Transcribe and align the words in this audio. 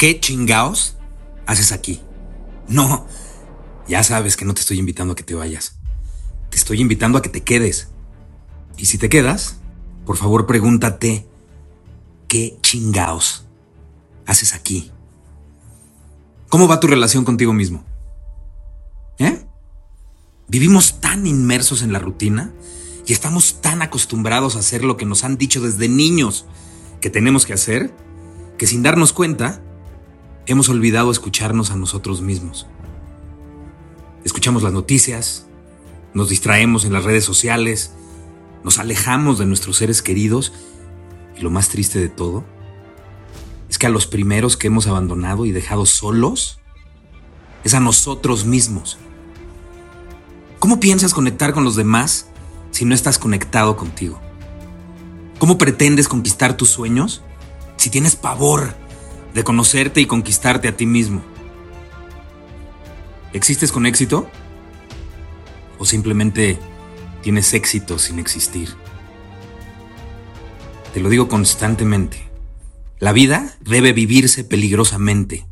¿Qué 0.00 0.18
chingaos 0.18 0.96
haces 1.46 1.72
aquí? 1.72 2.00
No, 2.68 3.06
ya 3.86 4.02
sabes 4.02 4.38
que 4.38 4.46
no 4.46 4.54
te 4.54 4.62
estoy 4.62 4.78
invitando 4.78 5.12
a 5.12 5.14
que 5.14 5.24
te 5.24 5.34
vayas. 5.34 5.78
Te 6.48 6.56
estoy 6.56 6.80
invitando 6.80 7.18
a 7.18 7.22
que 7.22 7.28
te 7.28 7.42
quedes. 7.42 7.88
Y 8.78 8.86
si 8.86 8.96
te 8.96 9.10
quedas, 9.10 9.56
por 10.06 10.16
favor 10.16 10.46
pregúntate, 10.46 11.28
¿qué 12.28 12.56
chingaos 12.62 13.44
haces 14.24 14.54
aquí? 14.54 14.90
¿Cómo 16.48 16.66
va 16.66 16.80
tu 16.80 16.86
relación 16.86 17.26
contigo 17.26 17.52
mismo? 17.52 17.84
¿Eh? 19.18 19.44
Vivimos 20.48 21.02
tan 21.02 21.26
inmersos 21.26 21.82
en 21.82 21.92
la 21.92 21.98
rutina 21.98 22.54
y 23.06 23.12
estamos 23.12 23.60
tan 23.60 23.82
acostumbrados 23.82 24.56
a 24.56 24.60
hacer 24.60 24.82
lo 24.82 24.96
que 24.96 25.04
nos 25.04 25.24
han 25.24 25.36
dicho 25.36 25.60
desde 25.60 25.90
niños 25.90 26.46
que 27.02 27.10
tenemos 27.10 27.44
que 27.44 27.52
hacer, 27.52 27.92
que 28.56 28.66
sin 28.66 28.82
darnos 28.82 29.12
cuenta, 29.12 29.62
hemos 30.52 30.68
olvidado 30.68 31.10
escucharnos 31.10 31.70
a 31.70 31.76
nosotros 31.76 32.22
mismos. 32.22 32.66
Escuchamos 34.24 34.62
las 34.62 34.72
noticias, 34.72 35.46
nos 36.12 36.28
distraemos 36.28 36.84
en 36.84 36.92
las 36.92 37.04
redes 37.04 37.24
sociales, 37.24 37.92
nos 38.64 38.78
alejamos 38.78 39.38
de 39.38 39.46
nuestros 39.46 39.76
seres 39.76 40.02
queridos 40.02 40.52
y 41.36 41.40
lo 41.40 41.50
más 41.50 41.68
triste 41.68 42.00
de 42.00 42.08
todo 42.08 42.44
es 43.68 43.78
que 43.78 43.86
a 43.86 43.90
los 43.90 44.06
primeros 44.06 44.56
que 44.56 44.66
hemos 44.66 44.88
abandonado 44.88 45.46
y 45.46 45.52
dejado 45.52 45.86
solos 45.86 46.58
es 47.62 47.74
a 47.74 47.80
nosotros 47.80 48.44
mismos. 48.44 48.98
¿Cómo 50.58 50.80
piensas 50.80 51.14
conectar 51.14 51.54
con 51.54 51.64
los 51.64 51.76
demás 51.76 52.26
si 52.72 52.84
no 52.84 52.94
estás 52.96 53.18
conectado 53.18 53.76
contigo? 53.76 54.20
¿Cómo 55.38 55.58
pretendes 55.58 56.08
conquistar 56.08 56.56
tus 56.56 56.70
sueños 56.70 57.22
si 57.76 57.88
tienes 57.88 58.16
pavor 58.16 58.79
de 59.34 59.44
conocerte 59.44 60.00
y 60.00 60.06
conquistarte 60.06 60.68
a 60.68 60.76
ti 60.76 60.86
mismo. 60.86 61.22
¿Existes 63.32 63.70
con 63.70 63.86
éxito? 63.86 64.28
¿O 65.78 65.84
simplemente 65.84 66.58
tienes 67.22 67.54
éxito 67.54 67.98
sin 67.98 68.18
existir? 68.18 68.70
Te 70.92 71.00
lo 71.00 71.08
digo 71.08 71.28
constantemente. 71.28 72.28
La 72.98 73.12
vida 73.12 73.56
debe 73.60 73.92
vivirse 73.92 74.42
peligrosamente. 74.42 75.46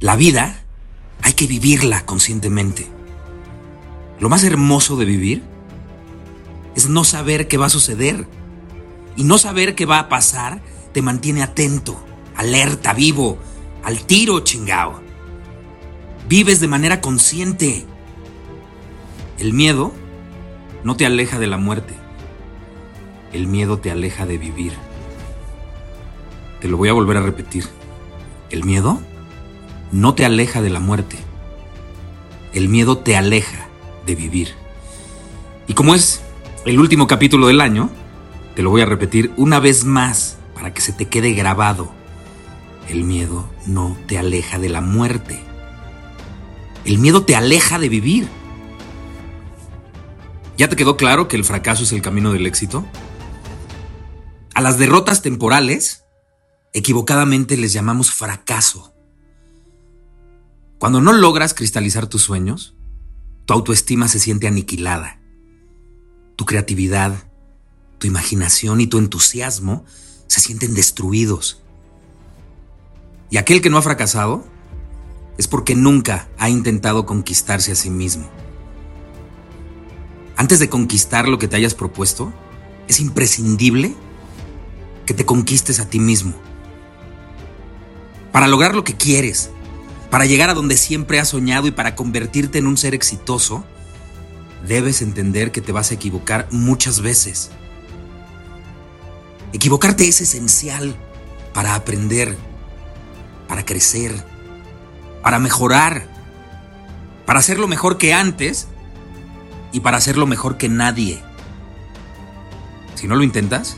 La 0.00 0.16
vida 0.16 0.64
hay 1.22 1.34
que 1.34 1.46
vivirla 1.46 2.06
conscientemente. 2.06 2.88
Lo 4.18 4.28
más 4.28 4.42
hermoso 4.42 4.96
de 4.96 5.04
vivir 5.04 5.42
es 6.74 6.88
no 6.88 7.04
saber 7.04 7.46
qué 7.46 7.58
va 7.58 7.66
a 7.66 7.70
suceder. 7.70 8.26
Y 9.16 9.24
no 9.24 9.38
saber 9.38 9.74
qué 9.74 9.86
va 9.86 9.98
a 9.98 10.08
pasar 10.08 10.62
te 10.92 11.02
mantiene 11.02 11.42
atento 11.42 12.02
alerta, 12.44 12.92
vivo, 12.92 13.38
al 13.82 14.04
tiro, 14.04 14.40
chingao. 14.40 15.00
Vives 16.28 16.60
de 16.60 16.68
manera 16.68 17.00
consciente. 17.00 17.86
El 19.38 19.54
miedo 19.54 19.92
no 20.84 20.94
te 20.96 21.06
aleja 21.06 21.38
de 21.38 21.46
la 21.46 21.56
muerte. 21.56 21.94
El 23.32 23.46
miedo 23.46 23.78
te 23.78 23.90
aleja 23.90 24.26
de 24.26 24.36
vivir. 24.36 24.74
Te 26.60 26.68
lo 26.68 26.76
voy 26.76 26.90
a 26.90 26.92
volver 26.92 27.16
a 27.16 27.22
repetir. 27.22 27.64
El 28.50 28.64
miedo 28.64 29.00
no 29.90 30.14
te 30.14 30.26
aleja 30.26 30.60
de 30.60 30.70
la 30.70 30.80
muerte. 30.80 31.16
El 32.52 32.68
miedo 32.68 32.98
te 32.98 33.16
aleja 33.16 33.68
de 34.04 34.14
vivir. 34.14 34.54
Y 35.66 35.72
como 35.72 35.94
es 35.94 36.20
el 36.66 36.78
último 36.78 37.06
capítulo 37.06 37.46
del 37.46 37.62
año, 37.62 37.88
te 38.54 38.62
lo 38.62 38.68
voy 38.68 38.82
a 38.82 38.86
repetir 38.86 39.32
una 39.36 39.60
vez 39.60 39.84
más 39.84 40.36
para 40.54 40.74
que 40.74 40.82
se 40.82 40.92
te 40.92 41.06
quede 41.06 41.32
grabado. 41.32 42.03
El 42.88 43.04
miedo 43.04 43.50
no 43.66 43.96
te 44.06 44.18
aleja 44.18 44.58
de 44.58 44.68
la 44.68 44.80
muerte. 44.80 45.40
El 46.84 46.98
miedo 46.98 47.24
te 47.24 47.34
aleja 47.34 47.78
de 47.78 47.88
vivir. 47.88 48.28
¿Ya 50.56 50.68
te 50.68 50.76
quedó 50.76 50.96
claro 50.96 51.26
que 51.26 51.36
el 51.36 51.44
fracaso 51.44 51.84
es 51.84 51.92
el 51.92 52.02
camino 52.02 52.32
del 52.32 52.46
éxito? 52.46 52.84
A 54.54 54.60
las 54.60 54.78
derrotas 54.78 55.22
temporales, 55.22 56.04
equivocadamente 56.72 57.56
les 57.56 57.72
llamamos 57.72 58.12
fracaso. 58.12 58.94
Cuando 60.78 61.00
no 61.00 61.12
logras 61.12 61.54
cristalizar 61.54 62.06
tus 62.06 62.22
sueños, 62.22 62.76
tu 63.46 63.54
autoestima 63.54 64.06
se 64.06 64.18
siente 64.18 64.46
aniquilada. 64.46 65.20
Tu 66.36 66.44
creatividad, 66.44 67.30
tu 67.98 68.06
imaginación 68.06 68.80
y 68.80 68.86
tu 68.86 68.98
entusiasmo 68.98 69.84
se 70.26 70.40
sienten 70.40 70.74
destruidos. 70.74 71.63
Y 73.34 73.36
aquel 73.36 73.60
que 73.60 73.68
no 73.68 73.78
ha 73.78 73.82
fracasado 73.82 74.44
es 75.38 75.48
porque 75.48 75.74
nunca 75.74 76.28
ha 76.38 76.48
intentado 76.48 77.04
conquistarse 77.04 77.72
a 77.72 77.74
sí 77.74 77.90
mismo. 77.90 78.30
Antes 80.36 80.60
de 80.60 80.68
conquistar 80.68 81.26
lo 81.26 81.36
que 81.40 81.48
te 81.48 81.56
hayas 81.56 81.74
propuesto, 81.74 82.32
es 82.86 83.00
imprescindible 83.00 83.96
que 85.04 85.14
te 85.14 85.26
conquistes 85.26 85.80
a 85.80 85.90
ti 85.90 85.98
mismo. 85.98 86.32
Para 88.30 88.46
lograr 88.46 88.72
lo 88.76 88.84
que 88.84 88.94
quieres, 88.94 89.50
para 90.12 90.26
llegar 90.26 90.48
a 90.48 90.54
donde 90.54 90.76
siempre 90.76 91.18
has 91.18 91.30
soñado 91.30 91.66
y 91.66 91.72
para 91.72 91.96
convertirte 91.96 92.58
en 92.58 92.68
un 92.68 92.76
ser 92.76 92.94
exitoso, 92.94 93.64
debes 94.64 95.02
entender 95.02 95.50
que 95.50 95.60
te 95.60 95.72
vas 95.72 95.90
a 95.90 95.94
equivocar 95.94 96.46
muchas 96.52 97.00
veces. 97.00 97.50
Equivocarte 99.52 100.06
es 100.06 100.20
esencial 100.20 100.94
para 101.52 101.74
aprender 101.74 102.38
para 103.54 103.66
crecer, 103.66 104.12
para 105.22 105.38
mejorar, 105.38 106.08
para 107.24 107.38
hacerlo 107.38 107.68
mejor 107.68 107.98
que 107.98 108.12
antes 108.12 108.66
y 109.70 109.78
para 109.78 109.96
hacerlo 109.96 110.26
mejor 110.26 110.56
que 110.58 110.68
nadie. 110.68 111.22
Si 112.96 113.06
no 113.06 113.14
lo 113.14 113.22
intentas, 113.22 113.76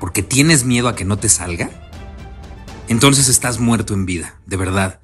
porque 0.00 0.22
tienes 0.22 0.64
miedo 0.64 0.88
a 0.88 0.96
que 0.96 1.04
no 1.04 1.18
te 1.18 1.28
salga, 1.28 1.68
entonces 2.88 3.28
estás 3.28 3.58
muerto 3.58 3.92
en 3.92 4.06
vida, 4.06 4.40
de 4.46 4.56
verdad. 4.56 5.00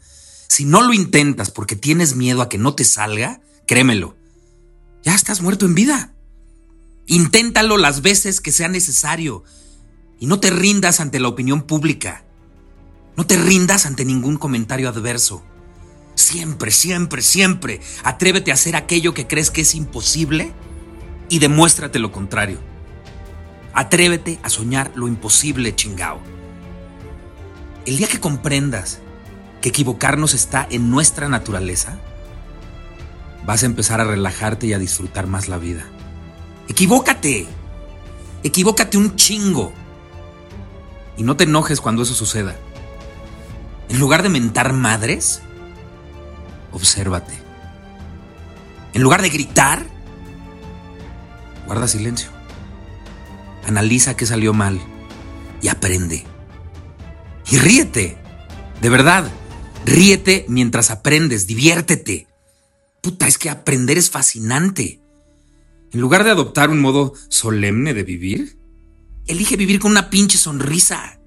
Si 0.48 0.64
no 0.64 0.80
lo 0.80 0.94
intentas 0.94 1.50
porque 1.50 1.76
tienes 1.76 2.16
miedo 2.16 2.40
a 2.40 2.48
que 2.48 2.56
no 2.56 2.74
te 2.74 2.84
salga, 2.84 3.42
créemelo, 3.66 4.16
ya 5.02 5.14
estás 5.14 5.42
muerto 5.42 5.66
en 5.66 5.74
vida. 5.74 6.14
Inténtalo 7.04 7.76
las 7.76 8.00
veces 8.00 8.40
que 8.40 8.50
sea 8.50 8.68
necesario 8.68 9.44
y 10.18 10.24
no 10.24 10.40
te 10.40 10.48
rindas 10.48 11.00
ante 11.00 11.20
la 11.20 11.28
opinión 11.28 11.66
pública. 11.66 12.24
No 13.16 13.26
te 13.26 13.36
rindas 13.36 13.86
ante 13.86 14.04
ningún 14.04 14.36
comentario 14.36 14.88
adverso. 14.88 15.42
Siempre, 16.14 16.70
siempre, 16.70 17.22
siempre 17.22 17.80
atrévete 18.02 18.50
a 18.50 18.54
hacer 18.54 18.76
aquello 18.76 19.14
que 19.14 19.26
crees 19.26 19.50
que 19.50 19.62
es 19.62 19.74
imposible 19.74 20.52
y 21.28 21.38
demuéstrate 21.38 21.98
lo 21.98 22.12
contrario. 22.12 22.58
Atrévete 23.72 24.38
a 24.42 24.48
soñar 24.48 24.92
lo 24.94 25.08
imposible, 25.08 25.74
chingao. 25.74 26.20
El 27.86 27.96
día 27.96 28.08
que 28.08 28.20
comprendas 28.20 29.00
que 29.60 29.70
equivocarnos 29.70 30.34
está 30.34 30.66
en 30.70 30.90
nuestra 30.90 31.28
naturaleza, 31.28 31.98
vas 33.44 33.62
a 33.62 33.66
empezar 33.66 34.00
a 34.00 34.04
relajarte 34.04 34.66
y 34.66 34.72
a 34.72 34.78
disfrutar 34.78 35.26
más 35.26 35.48
la 35.48 35.58
vida. 35.58 35.84
Equivócate. 36.68 37.46
Equivócate 38.42 38.96
un 38.96 39.16
chingo. 39.16 39.72
Y 41.16 41.22
no 41.22 41.36
te 41.36 41.44
enojes 41.44 41.80
cuando 41.80 42.02
eso 42.02 42.14
suceda. 42.14 42.56
En 43.88 43.98
lugar 43.98 44.22
de 44.22 44.28
mentar 44.28 44.72
madres, 44.72 45.42
obsérvate. 46.72 47.34
En 48.92 49.02
lugar 49.02 49.22
de 49.22 49.30
gritar, 49.30 49.86
guarda 51.66 51.88
silencio. 51.88 52.30
Analiza 53.66 54.16
qué 54.16 54.26
salió 54.26 54.52
mal 54.52 54.80
y 55.60 55.68
aprende. 55.68 56.24
Y 57.50 57.58
ríete. 57.58 58.18
De 58.80 58.88
verdad, 58.88 59.30
ríete 59.84 60.44
mientras 60.48 60.90
aprendes, 60.90 61.46
diviértete. 61.46 62.26
Puta, 63.02 63.26
es 63.26 63.38
que 63.38 63.50
aprender 63.50 63.98
es 63.98 64.10
fascinante. 64.10 65.00
En 65.92 66.00
lugar 66.00 66.24
de 66.24 66.30
adoptar 66.30 66.70
un 66.70 66.80
modo 66.80 67.14
solemne 67.28 67.94
de 67.94 68.02
vivir, 68.02 68.58
elige 69.26 69.56
vivir 69.56 69.78
con 69.78 69.90
una 69.90 70.10
pinche 70.10 70.38
sonrisa. 70.38 71.20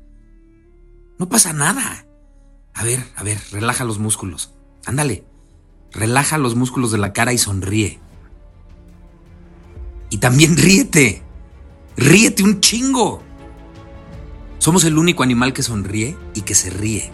No 1.20 1.30
pasa 1.30 1.54
nada. 1.54 2.07
A 2.78 2.84
ver, 2.84 3.04
a 3.16 3.24
ver, 3.24 3.40
relaja 3.52 3.84
los 3.84 3.98
músculos. 3.98 4.52
Ándale. 4.86 5.26
Relaja 5.92 6.38
los 6.38 6.54
músculos 6.56 6.92
de 6.92 7.00
la 7.00 7.12
cara 7.12 7.34
y 7.34 7.40
sonríe. 7.40 8.00
Y 10.12 10.20
también 10.20 10.56
ríete. 10.56 11.24
Ríete 11.98 12.44
un 12.44 12.62
chingo. 12.62 13.24
Somos 14.60 14.84
el 14.84 15.00
único 15.00 15.24
animal 15.24 15.54
que 15.54 15.64
sonríe 15.64 16.16
y 16.36 16.42
que 16.42 16.54
se 16.54 16.70
ríe. 16.70 17.12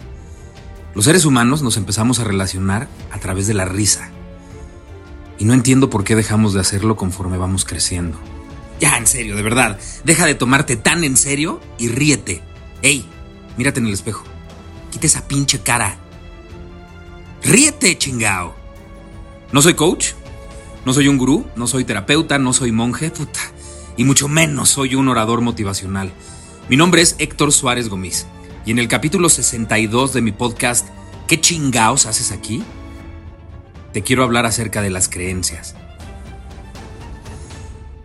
Los 0.94 1.06
seres 1.06 1.24
humanos 1.24 1.62
nos 1.62 1.78
empezamos 1.78 2.20
a 2.20 2.24
relacionar 2.24 2.86
a 3.10 3.18
través 3.18 3.46
de 3.46 3.54
la 3.54 3.64
risa. 3.64 4.10
Y 5.38 5.46
no 5.46 5.54
entiendo 5.54 5.88
por 5.88 6.04
qué 6.04 6.14
dejamos 6.14 6.52
de 6.52 6.60
hacerlo 6.60 6.94
conforme 6.94 7.38
vamos 7.38 7.64
creciendo. 7.64 8.18
Ya, 8.80 8.98
en 8.98 9.06
serio, 9.06 9.34
de 9.34 9.42
verdad. 9.42 9.78
Deja 10.04 10.26
de 10.26 10.34
tomarte 10.34 10.76
tan 10.76 11.04
en 11.04 11.16
serio 11.16 11.62
y 11.78 11.88
ríete. 11.88 12.42
Ey, 12.82 13.08
mírate 13.56 13.80
en 13.80 13.86
el 13.86 13.94
espejo. 13.94 14.24
Quita 14.94 15.08
esa 15.08 15.26
pinche 15.26 15.58
cara. 15.58 15.96
Ríete, 17.42 17.98
chingao. 17.98 18.54
No 19.50 19.60
soy 19.60 19.74
coach, 19.74 20.12
no 20.84 20.92
soy 20.92 21.08
un 21.08 21.18
gurú, 21.18 21.44
no 21.56 21.66
soy 21.66 21.84
terapeuta, 21.84 22.38
no 22.38 22.52
soy 22.52 22.70
monje, 22.70 23.10
puta. 23.10 23.40
Y 23.96 24.04
mucho 24.04 24.28
menos 24.28 24.68
soy 24.68 24.94
un 24.94 25.08
orador 25.08 25.40
motivacional. 25.40 26.12
Mi 26.68 26.76
nombre 26.76 27.02
es 27.02 27.16
Héctor 27.18 27.52
Suárez 27.52 27.88
Gómez. 27.88 28.28
Y 28.64 28.70
en 28.70 28.78
el 28.78 28.86
capítulo 28.86 29.28
62 29.28 30.12
de 30.12 30.22
mi 30.22 30.30
podcast, 30.30 30.86
¿Qué 31.26 31.40
chingaos 31.40 32.06
haces 32.06 32.30
aquí? 32.30 32.62
te 33.92 34.04
quiero 34.04 34.22
hablar 34.22 34.46
acerca 34.46 34.80
de 34.80 34.90
las 34.90 35.08
creencias. 35.08 35.74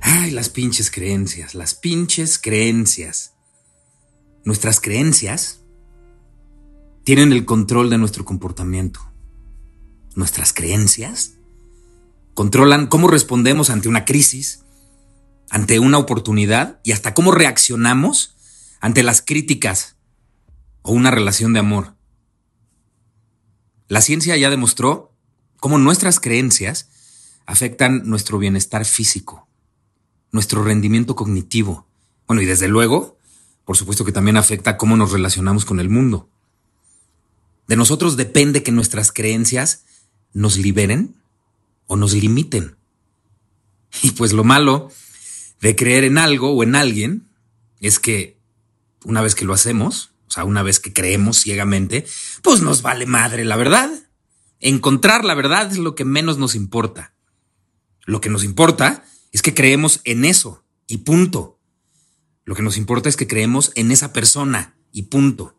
Ay, 0.02 0.32
las 0.32 0.50
pinches 0.50 0.90
creencias, 0.90 1.54
las 1.54 1.76
pinches 1.76 2.40
creencias. 2.40 3.34
Nuestras 4.44 4.80
creencias 4.80 5.59
tienen 7.10 7.34
el 7.34 7.44
control 7.44 7.90
de 7.90 7.98
nuestro 7.98 8.24
comportamiento. 8.24 9.00
Nuestras 10.14 10.54
creencias 10.54 11.32
controlan 12.36 12.86
cómo 12.86 13.08
respondemos 13.08 13.72
ante 13.72 13.90
una 13.90 14.06
crisis, 14.06 14.60
ante 15.50 15.80
una 15.80 15.98
oportunidad 15.98 16.80
y 16.84 16.92
hasta 16.92 17.16
cómo 17.16 17.32
reaccionamos 17.32 18.36
ante 18.80 19.02
las 19.02 19.24
críticas 19.24 19.96
o 20.84 20.92
una 20.92 21.10
relación 21.10 21.52
de 21.54 21.62
amor. 21.62 21.96
La 23.88 24.02
ciencia 24.02 24.38
ya 24.38 24.52
demostró 24.52 25.12
cómo 25.60 25.80
nuestras 25.80 26.20
creencias 26.20 26.90
afectan 27.48 28.04
nuestro 28.08 28.38
bienestar 28.38 28.86
físico, 28.86 29.48
nuestro 30.32 30.64
rendimiento 30.64 31.16
cognitivo. 31.16 31.88
Bueno, 32.28 32.44
y 32.44 32.46
desde 32.46 32.68
luego, 32.68 33.18
por 33.66 33.78
supuesto 33.78 34.06
que 34.06 34.12
también 34.12 34.38
afecta 34.38 34.78
cómo 34.78 34.96
nos 34.96 35.12
relacionamos 35.12 35.66
con 35.66 35.80
el 35.80 35.90
mundo. 35.90 36.30
De 37.70 37.76
nosotros 37.76 38.18
depende 38.18 38.64
que 38.64 38.72
nuestras 38.72 39.12
creencias 39.12 39.86
nos 40.34 40.58
liberen 40.58 41.16
o 41.86 41.96
nos 41.96 42.14
limiten. 42.14 42.76
Y 44.02 44.12
pues 44.12 44.34
lo 44.34 44.44
malo 44.44 44.92
de 45.62 45.76
creer 45.76 46.04
en 46.04 46.18
algo 46.18 46.52
o 46.52 46.64
en 46.64 46.76
alguien 46.76 47.28
es 47.80 48.00
que 48.00 48.40
una 49.04 49.22
vez 49.22 49.36
que 49.36 49.46
lo 49.46 49.54
hacemos, 49.54 50.14
o 50.28 50.32
sea, 50.32 50.46
una 50.46 50.64
vez 50.64 50.80
que 50.80 50.94
creemos 50.94 51.42
ciegamente, 51.42 52.08
pues 52.42 52.62
nos 52.62 52.82
vale 52.82 53.06
madre 53.06 53.46
la 53.46 53.56
verdad. 53.56 53.92
Encontrar 54.60 55.24
la 55.24 55.36
verdad 55.36 55.72
es 55.72 55.78
lo 55.78 55.94
que 55.94 56.06
menos 56.06 56.40
nos 56.40 56.56
importa. 56.56 57.14
Lo 58.06 58.20
que 58.20 58.30
nos 58.30 58.44
importa 58.44 59.04
es 59.32 59.44
que 59.44 59.54
creemos 59.54 60.02
en 60.06 60.26
eso 60.26 60.64
y 60.88 61.00
punto. 61.00 61.60
Lo 62.46 62.56
que 62.56 62.64
nos 62.64 62.78
importa 62.78 63.10
es 63.10 63.16
que 63.16 63.28
creemos 63.28 63.72
en 63.76 63.92
esa 63.92 64.12
persona 64.12 64.76
y 64.92 65.04
punto. 65.04 65.59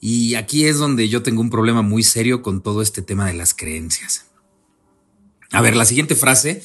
Y 0.00 0.34
aquí 0.34 0.66
es 0.66 0.78
donde 0.78 1.08
yo 1.08 1.22
tengo 1.22 1.40
un 1.40 1.50
problema 1.50 1.82
muy 1.82 2.02
serio 2.02 2.42
con 2.42 2.62
todo 2.62 2.82
este 2.82 3.02
tema 3.02 3.26
de 3.26 3.34
las 3.34 3.54
creencias. 3.54 4.26
A 5.50 5.60
ver, 5.60 5.76
la 5.76 5.84
siguiente 5.84 6.14
frase 6.14 6.62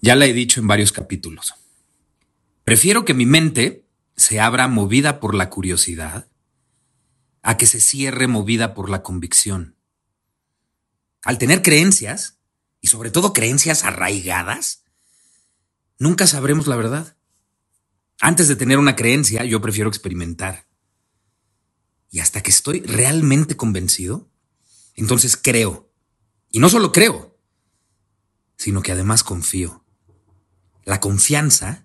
ya 0.00 0.16
la 0.16 0.26
he 0.26 0.32
dicho 0.32 0.60
en 0.60 0.66
varios 0.66 0.92
capítulos. 0.92 1.54
Prefiero 2.64 3.04
que 3.04 3.14
mi 3.14 3.26
mente 3.26 3.84
se 4.16 4.40
abra 4.40 4.68
movida 4.68 5.20
por 5.20 5.34
la 5.34 5.50
curiosidad 5.50 6.28
a 7.42 7.56
que 7.56 7.66
se 7.66 7.80
cierre 7.80 8.26
movida 8.26 8.74
por 8.74 8.90
la 8.90 9.02
convicción. 9.02 9.76
Al 11.22 11.38
tener 11.38 11.62
creencias, 11.62 12.36
y 12.80 12.88
sobre 12.88 13.10
todo 13.10 13.32
creencias 13.32 13.84
arraigadas, 13.84 14.84
nunca 15.98 16.26
sabremos 16.26 16.66
la 16.66 16.76
verdad. 16.76 17.16
Antes 18.20 18.48
de 18.48 18.56
tener 18.56 18.78
una 18.78 18.96
creencia, 18.96 19.44
yo 19.44 19.60
prefiero 19.60 19.88
experimentar. 19.88 20.66
Y 22.10 22.20
hasta 22.20 22.42
que 22.42 22.50
estoy 22.50 22.80
realmente 22.80 23.56
convencido, 23.56 24.28
entonces 24.94 25.36
creo. 25.36 25.90
Y 26.50 26.58
no 26.58 26.68
solo 26.68 26.92
creo, 26.92 27.38
sino 28.56 28.82
que 28.82 28.92
además 28.92 29.22
confío. 29.22 29.84
La 30.84 31.00
confianza 31.00 31.84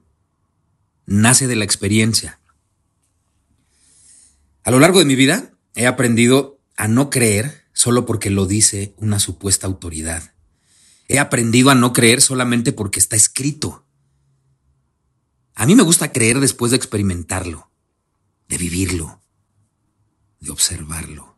nace 1.05 1.47
de 1.47 1.55
la 1.55 1.65
experiencia. 1.65 2.39
A 4.63 4.71
lo 4.71 4.79
largo 4.79 4.99
de 4.99 5.05
mi 5.05 5.15
vida 5.15 5.53
he 5.75 5.87
aprendido 5.87 6.59
a 6.77 6.87
no 6.87 7.09
creer 7.09 7.65
solo 7.73 8.05
porque 8.05 8.29
lo 8.29 8.45
dice 8.45 8.93
una 8.97 9.19
supuesta 9.19 9.67
autoridad. 9.67 10.33
He 11.07 11.19
aprendido 11.19 11.71
a 11.71 11.75
no 11.75 11.93
creer 11.93 12.21
solamente 12.21 12.71
porque 12.71 12.99
está 12.99 13.15
escrito. 13.15 13.85
A 15.55 15.65
mí 15.65 15.75
me 15.75 15.83
gusta 15.83 16.11
creer 16.11 16.39
después 16.39 16.71
de 16.71 16.77
experimentarlo, 16.77 17.69
de 18.47 18.57
vivirlo, 18.57 19.21
observarlo, 20.61 21.35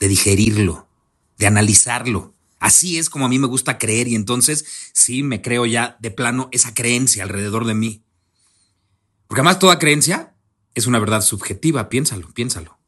de 0.00 0.08
digerirlo, 0.08 0.88
de 1.38 1.46
analizarlo. 1.46 2.34
Así 2.58 2.98
es 2.98 3.08
como 3.08 3.26
a 3.26 3.28
mí 3.28 3.38
me 3.38 3.46
gusta 3.46 3.78
creer 3.78 4.08
y 4.08 4.16
entonces 4.16 4.64
sí 4.92 5.22
me 5.22 5.42
creo 5.42 5.64
ya 5.64 5.96
de 6.00 6.10
plano 6.10 6.48
esa 6.50 6.74
creencia 6.74 7.22
alrededor 7.22 7.66
de 7.66 7.74
mí. 7.74 8.02
Porque 9.28 9.42
además 9.42 9.60
toda 9.60 9.78
creencia 9.78 10.34
es 10.74 10.88
una 10.88 10.98
verdad 10.98 11.22
subjetiva, 11.22 11.88
piénsalo, 11.88 12.34
piénsalo. 12.34 12.78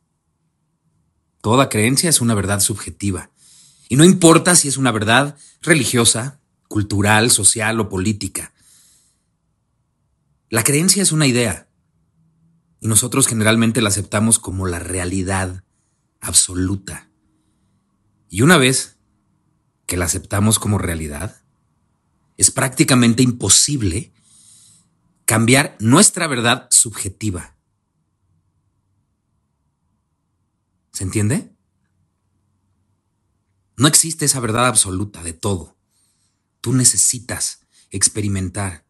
Toda 1.41 1.69
creencia 1.69 2.11
es 2.11 2.21
una 2.21 2.35
verdad 2.35 2.59
subjetiva. 2.59 3.31
Y 3.89 3.95
no 3.95 4.05
importa 4.05 4.57
si 4.57 4.67
es 4.67 4.77
una 4.77 4.91
verdad 4.91 5.37
religiosa, 5.63 6.41
cultural, 6.67 7.31
social 7.31 7.79
o 7.79 7.89
política. 7.89 8.53
La 10.51 10.65
creencia 10.65 11.03
es 11.03 11.13
una 11.13 11.29
idea. 11.29 11.69
Y 12.85 12.87
nosotros 12.87 13.27
generalmente 13.27 13.81
la 13.81 13.89
aceptamos 13.89 14.39
como 14.39 14.67
la 14.67 14.79
realidad 14.79 15.65
absoluta. 16.21 17.09
Y 18.29 18.43
una 18.43 18.59
vez 18.59 18.99
que 19.87 19.97
la 19.97 20.05
aceptamos 20.05 20.59
como 20.59 20.77
realidad, 20.77 21.41
es 22.37 22.51
prácticamente 22.51 23.23
imposible 23.23 24.13
cambiar 25.25 25.79
nuestra 25.81 26.27
verdad 26.27 26.69
subjetiva. 26.71 27.57
¿Se 30.93 31.05
entiende? 31.05 31.57
No 33.79 33.89
existe 33.89 34.27
esa 34.27 34.41
verdad 34.41 34.67
absoluta 34.67 35.23
de 35.23 35.33
todo. 35.33 35.79
Tú 36.61 36.75
necesitas 36.75 37.61
experimentar. 37.89 38.85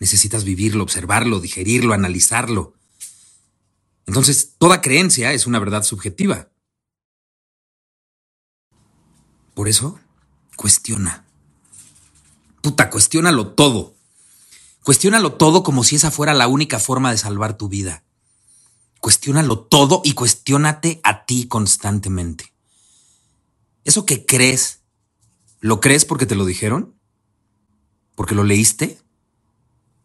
Necesitas 0.00 0.42
vivirlo, 0.42 0.82
observarlo, 0.82 1.38
digerirlo, 1.38 1.94
analizarlo. 1.94 2.74
Entonces, 4.08 4.54
toda 4.56 4.80
creencia 4.80 5.34
es 5.34 5.46
una 5.46 5.58
verdad 5.58 5.82
subjetiva. 5.82 6.48
Por 9.52 9.68
eso, 9.68 10.00
cuestiona. 10.56 11.26
Puta, 12.62 12.88
cuestiónalo 12.88 13.48
todo. 13.48 13.94
Cuestiónalo 14.82 15.34
todo 15.34 15.62
como 15.62 15.84
si 15.84 15.96
esa 15.96 16.10
fuera 16.10 16.32
la 16.32 16.48
única 16.48 16.78
forma 16.78 17.10
de 17.10 17.18
salvar 17.18 17.58
tu 17.58 17.68
vida. 17.68 18.02
Cuestiónalo 19.00 19.60
todo 19.60 20.00
y 20.02 20.14
cuestiónate 20.14 21.00
a 21.04 21.26
ti 21.26 21.46
constantemente. 21.46 22.54
¿Eso 23.84 24.06
que 24.06 24.24
crees, 24.24 24.80
lo 25.60 25.80
crees 25.80 26.06
porque 26.06 26.24
te 26.24 26.34
lo 26.34 26.46
dijeron? 26.46 26.98
¿Porque 28.14 28.34
lo 28.34 28.42
leíste? 28.42 28.98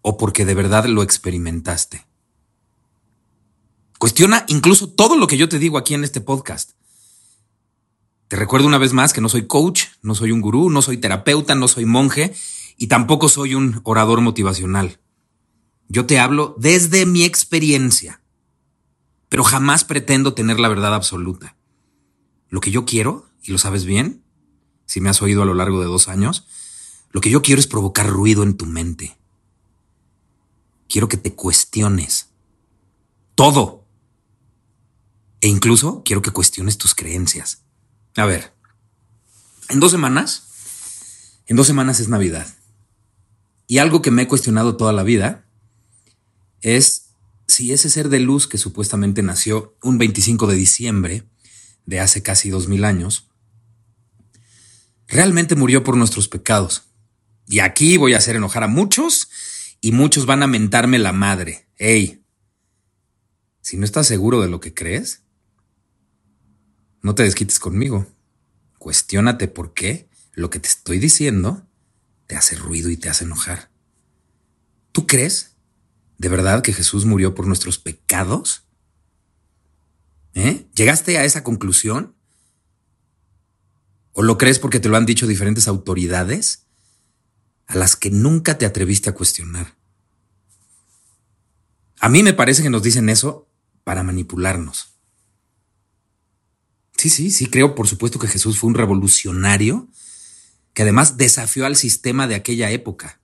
¿O 0.01 0.17
porque 0.17 0.43
de 0.43 0.55
verdad 0.55 0.88
lo 0.88 1.03
experimentaste? 1.03 2.05
Cuestiona 4.03 4.43
incluso 4.50 4.89
todo 4.89 5.15
lo 5.15 5.27
que 5.27 5.38
yo 5.38 5.48
te 5.48 5.60
digo 5.60 5.77
aquí 5.77 5.93
en 5.93 6.03
este 6.03 6.19
podcast. 6.19 6.72
Te 8.27 8.36
recuerdo 8.36 8.67
una 8.67 8.77
vez 8.77 8.91
más 8.91 9.13
que 9.13 9.22
no 9.22 9.29
soy 9.29 9.48
coach, 9.48 9.86
no 10.01 10.13
soy 10.13 10.33
un 10.33 10.41
gurú, 10.41 10.69
no 10.69 10.81
soy 10.81 10.98
terapeuta, 10.98 11.55
no 11.55 11.69
soy 11.69 11.86
monje 11.86 12.33
y 12.75 12.88
tampoco 12.88 13.29
soy 13.29 13.55
un 13.55 13.79
orador 13.86 14.19
motivacional. 14.19 15.00
Yo 15.88 16.05
te 16.05 16.19
hablo 16.19 16.53
desde 16.57 17.05
mi 17.05 17.24
experiencia 17.24 18.19
pero 19.29 19.45
jamás 19.45 19.86
pretendo 19.86 20.33
tener 20.33 20.60
la 20.60 20.67
verdad 20.67 20.93
absoluta. 20.93 21.55
Lo 22.50 22.60
que 22.60 22.72
yo 22.72 22.83
quiero, 22.83 23.25
y 23.41 23.53
lo 23.53 23.57
sabes 23.57 23.86
bien, 23.86 24.22
si 24.86 25.00
me 25.00 25.10
has 25.10 25.22
oído 25.22 25.43
a 25.43 25.45
lo 25.45 25.53
largo 25.53 25.79
de 25.79 25.86
dos 25.86 26.10
años, 26.10 26.45
lo 27.12 27.22
que 27.22 27.29
yo 27.29 27.41
quiero 27.41 27.62
es 27.62 27.67
provocar 27.67 28.10
ruido 28.10 28.43
en 28.43 28.57
tu 28.57 28.65
mente. 28.65 29.17
Quiero 30.89 31.07
que 31.07 31.15
te 31.15 31.33
cuestiones. 31.33 32.31
Todo. 33.33 33.83
E 35.44 35.50
incluso 35.50 36.04
quiero 36.06 36.22
que 36.22 36.32
cuestiones 36.32 36.78
tus 36.78 36.96
creencias. 36.96 37.64
A 38.16 38.24
ver, 38.24 38.54
en 39.68 39.82
dos 39.82 39.92
semanas, 39.92 40.44
en 41.48 41.58
dos 41.58 41.68
semanas 41.68 42.00
es 42.00 42.08
Navidad. 42.08 42.48
Y 43.68 43.80
algo 43.80 44.02
que 44.02 44.10
me 44.10 44.22
he 44.22 44.28
cuestionado 44.30 44.78
toda 44.78 44.94
la 44.94 45.04
vida 45.04 45.46
es 46.62 47.10
si 47.46 47.74
ese 47.74 47.90
ser 47.90 48.08
de 48.08 48.22
luz 48.22 48.48
que 48.48 48.58
supuestamente 48.58 49.22
nació 49.22 49.76
un 49.84 49.98
25 49.98 50.48
de 50.48 50.56
diciembre 50.56 51.28
de 51.86 52.00
hace 52.00 52.24
casi 52.24 52.50
dos 52.50 52.70
mil 52.70 52.86
años, 52.86 53.28
realmente 55.10 55.58
murió 55.58 55.84
por 55.84 55.98
nuestros 55.98 56.30
pecados. 56.30 56.84
Y 57.50 57.60
aquí 57.60 57.98
voy 57.98 58.14
a 58.14 58.20
hacer 58.20 58.38
enojar 58.38 58.64
a 58.64 58.68
muchos 58.70 59.28
y 59.82 59.92
muchos 59.92 60.26
van 60.26 60.42
a 60.42 60.48
mentarme 60.48 61.00
la 61.00 61.12
madre. 61.12 61.68
Ey, 61.76 62.24
si 63.60 63.76
no 63.76 63.84
estás 63.84 64.08
seguro 64.08 64.40
de 64.40 64.48
lo 64.48 64.62
que 64.62 64.74
crees, 64.74 65.23
no 67.03 67.13
te 67.13 67.24
desquites 67.24 67.60
conmigo. 67.60 68.07
Cuestiónate 68.79 69.48
por 69.48 69.74
qué 69.74 70.10
lo 70.33 70.50
que 70.50 70.60
te 70.60 70.69
estoy 70.69 70.98
diciendo 70.98 71.67
te 72.25 72.36
hace 72.36 72.55
ruido 72.55 72.89
y 72.89 72.98
te 72.98 73.10
hace 73.10 73.25
enojar. 73.25 73.69
¿Tú 74.91 75.05
crees 75.05 75.55
de 76.17 76.29
verdad 76.29 76.63
que 76.63 76.74
Jesús 76.74 77.05
murió 77.05 77.36
por 77.36 77.45
nuestros 77.45 77.77
pecados? 77.77 78.63
¿Eh? 80.33 80.65
¿Llegaste 80.74 81.17
a 81.17 81.25
esa 81.25 81.43
conclusión? 81.43 82.15
¿O 84.13 84.24
lo 84.24 84.38
crees 84.38 84.57
porque 84.57 84.79
te 84.79 84.89
lo 84.89 84.95
han 84.95 85.05
dicho 85.05 85.27
diferentes 85.27 85.67
autoridades 85.67 86.65
a 87.67 87.75
las 87.75 87.95
que 87.95 88.12
nunca 88.12 88.57
te 88.57 88.65
atreviste 88.65 89.10
a 89.10 89.13
cuestionar? 89.13 89.75
A 92.00 92.10
mí 92.10 92.24
me 92.24 92.33
parece 92.33 92.63
que 92.63 92.69
nos 92.69 92.83
dicen 92.83 93.10
eso 93.10 93.50
para 93.83 94.03
manipularnos. 94.03 94.93
Sí, 97.03 97.10
sí, 97.10 97.31
sí, 97.31 97.48
creo 97.48 97.75
por 97.75 97.86
supuesto 97.86 98.17
que 98.17 98.29
Jesús 98.29 98.57
fue 98.57 98.69
un 98.69 98.75
revolucionario 98.75 99.89
que 100.74 100.83
además 100.83 101.17
desafió 101.17 101.65
al 101.65 101.75
sistema 101.75 102.27
de 102.29 102.36
aquella 102.36 102.72
época 102.72 103.19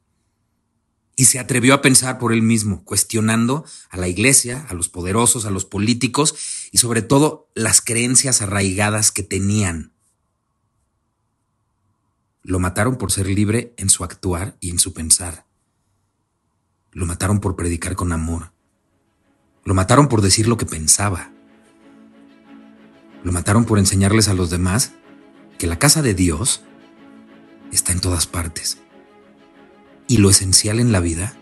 y 1.16 1.24
se 1.24 1.40
atrevió 1.40 1.74
a 1.74 1.82
pensar 1.82 2.20
por 2.20 2.34
él 2.34 2.42
mismo, 2.42 2.84
cuestionando 2.84 3.64
a 3.90 3.96
la 3.96 4.10
iglesia, 4.10 4.66
a 4.68 4.74
los 4.74 4.90
poderosos, 4.90 5.46
a 5.46 5.50
los 5.50 5.64
políticos 5.64 6.36
y 6.74 6.80
sobre 6.80 7.02
todo 7.02 7.50
las 7.56 7.80
creencias 7.80 8.42
arraigadas 8.42 9.14
que 9.14 9.24
tenían. 9.24 9.94
Lo 12.44 12.60
mataron 12.60 12.98
por 12.98 13.14
ser 13.14 13.28
libre 13.28 13.74
en 13.78 13.90
su 13.90 14.04
actuar 14.04 14.58
y 14.60 14.72
en 14.72 14.80
su 14.80 14.92
pensar. 14.92 15.46
Lo 16.92 17.06
mataron 17.06 17.40
por 17.40 17.56
predicar 17.56 17.96
con 17.96 18.12
amor. 18.12 18.52
Lo 19.64 19.74
mataron 19.74 20.10
por 20.10 20.22
decir 20.22 20.50
lo 20.50 20.58
que 20.58 20.66
pensaba. 20.66 21.32
Lo 23.24 23.32
mataron 23.32 23.66
por 23.66 23.80
enseñarles 23.80 24.28
a 24.30 24.34
los 24.34 24.50
demás 24.50 24.94
que 25.58 25.68
la 25.68 25.80
casa 25.80 26.02
de 26.02 26.14
Dios 26.14 26.64
está 27.72 27.92
en 27.92 28.02
todas 28.02 28.28
partes. 28.28 28.78
Y 30.08 30.18
lo 30.18 30.30
esencial 30.30 30.80
en 30.80 30.92
la 30.92 31.00
vida 31.00 31.34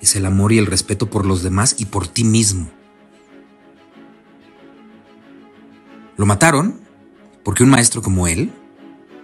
es 0.00 0.16
el 0.16 0.26
amor 0.26 0.52
y 0.52 0.58
el 0.58 0.66
respeto 0.66 1.08
por 1.10 1.26
los 1.26 1.42
demás 1.42 1.76
y 1.78 1.86
por 1.86 2.08
ti 2.08 2.24
mismo. 2.24 2.70
Lo 6.16 6.26
mataron 6.26 6.80
porque 7.44 7.62
un 7.62 7.70
maestro 7.70 8.02
como 8.02 8.26
él 8.26 8.52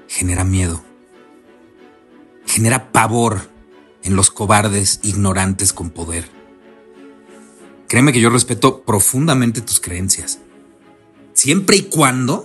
genera 0.09 0.45
miedo, 0.45 0.83
genera 2.47 2.93
pavor 2.93 3.51
en 4.03 4.17
los 4.17 4.31
cobardes 4.31 5.01
ignorantes 5.03 5.73
con 5.73 5.91
poder. 5.91 6.29
Créeme 7.89 8.13
que 8.13 8.21
yo 8.21 8.31
respeto 8.31 8.83
profundamente 8.83 9.61
tus 9.61 9.81
creencias, 9.81 10.41
siempre 11.39 11.77
y 11.77 11.83
cuando 11.83 12.45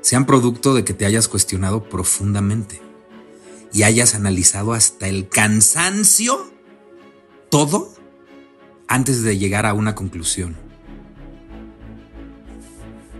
sean 0.00 0.26
producto 0.26 0.74
de 0.74 0.84
que 0.84 0.92
te 0.92 1.06
hayas 1.06 1.28
cuestionado 1.28 1.88
profundamente 1.88 2.82
y 3.72 3.84
hayas 3.84 4.16
analizado 4.16 4.72
hasta 4.72 5.06
el 5.06 5.28
cansancio 5.28 6.52
todo 7.48 7.94
antes 8.88 9.22
de 9.22 9.38
llegar 9.38 9.66
a 9.66 9.72
una 9.72 9.94
conclusión. 9.94 10.56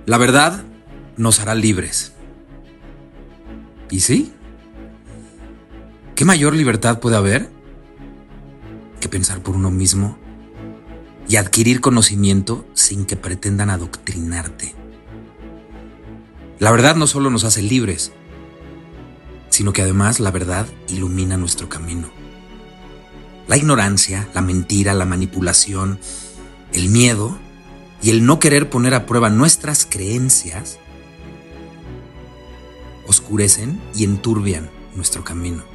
La 0.04 0.18
verdad 0.18 0.64
nos 1.16 1.38
hará 1.38 1.54
libres. 1.54 2.12
¿Y 3.88 4.00
sí? 4.00 4.32
¿Qué 6.16 6.24
mayor 6.24 6.56
libertad 6.56 6.98
puede 6.98 7.14
haber 7.14 7.50
que 8.98 9.08
pensar 9.08 9.44
por 9.44 9.54
uno 9.54 9.70
mismo 9.70 10.18
y 11.32 11.36
adquirir 11.36 11.80
conocimiento 11.80 12.66
sin 12.74 13.06
que 13.06 13.16
pretendan 13.16 13.70
adoctrinarte? 13.70 14.74
La 16.58 16.70
verdad 16.70 16.94
no 16.94 17.06
solo 17.06 17.30
nos 17.30 17.44
hace 17.44 17.62
libres, 17.62 18.12
sino 19.48 19.72
que 19.72 19.80
además 19.80 20.20
la 20.20 20.30
verdad 20.30 20.66
ilumina 20.88 21.38
nuestro 21.38 21.70
camino. 21.70 22.10
La 23.48 23.56
ignorancia, 23.56 24.28
la 24.34 24.42
mentira, 24.42 24.92
la 24.92 25.06
manipulación, 25.06 25.98
el 26.74 26.90
miedo 26.90 27.38
y 28.02 28.10
el 28.10 28.26
no 28.26 28.38
querer 28.38 28.68
poner 28.68 28.92
a 28.92 29.06
prueba 29.06 29.30
nuestras 29.30 29.86
creencias 29.88 30.78
oscurecen 33.06 33.80
y 33.94 34.04
enturbian 34.04 34.70
nuestro 34.94 35.24
camino. 35.24 35.71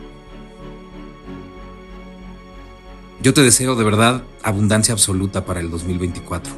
Yo 3.27 3.33
te 3.33 3.41
deseo 3.41 3.75
de 3.75 3.83
verdad 3.83 4.23
abundancia 4.41 4.93
absoluta 4.93 5.43
para 5.43 5.59
el 5.59 5.69
2024. 5.69 6.53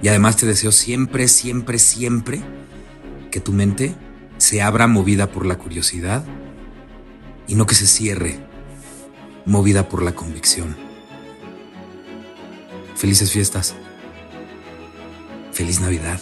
Y 0.00 0.08
además 0.08 0.38
te 0.38 0.46
deseo 0.46 0.72
siempre, 0.72 1.28
siempre, 1.28 1.78
siempre 1.78 2.40
que 3.30 3.38
tu 3.40 3.52
mente 3.52 3.94
se 4.38 4.62
abra 4.62 4.86
movida 4.86 5.30
por 5.30 5.44
la 5.44 5.58
curiosidad 5.58 6.24
y 7.46 7.54
no 7.54 7.66
que 7.66 7.74
se 7.74 7.86
cierre 7.86 8.38
movida 9.44 9.90
por 9.90 10.02
la 10.02 10.14
convicción. 10.14 10.74
Felices 12.94 13.30
fiestas. 13.30 13.74
Feliz 15.52 15.80
Navidad. 15.80 16.18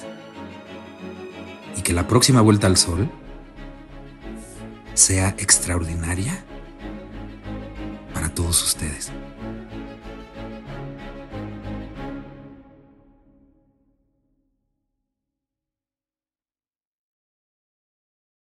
Y 1.77 1.83
que 1.83 1.93
la 1.93 2.09
próxima 2.09 2.41
vuelta 2.41 2.67
al 2.67 2.77
sol 2.77 3.09
sea 4.95 5.37
extraordinaria 5.39 6.45
todos 8.35 8.63
ustedes. 8.63 9.13